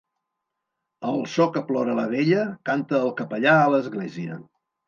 [1.09, 4.43] Al so que plora la vella canta el capellà a l'església.